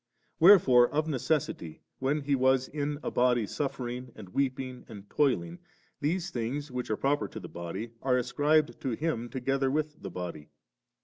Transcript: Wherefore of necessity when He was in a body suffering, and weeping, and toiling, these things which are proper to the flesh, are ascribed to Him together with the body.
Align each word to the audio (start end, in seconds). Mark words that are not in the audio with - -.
Wherefore 0.39 0.89
of 0.89 1.07
necessity 1.07 1.83
when 1.99 2.21
He 2.21 2.33
was 2.33 2.67
in 2.67 2.97
a 3.03 3.11
body 3.11 3.45
suffering, 3.45 4.11
and 4.15 4.29
weeping, 4.29 4.83
and 4.89 5.07
toiling, 5.11 5.59
these 5.99 6.31
things 6.31 6.71
which 6.71 6.89
are 6.89 6.97
proper 6.97 7.27
to 7.27 7.39
the 7.39 7.47
flesh, 7.47 7.89
are 8.01 8.17
ascribed 8.17 8.81
to 8.81 8.93
Him 8.93 9.29
together 9.29 9.69
with 9.69 10.01
the 10.01 10.09
body. 10.09 10.47